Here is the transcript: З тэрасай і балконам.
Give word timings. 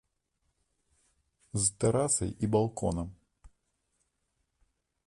З 1.65 1.83
тэрасай 1.83 2.31
і 2.47 2.51
балконам. 2.57 3.09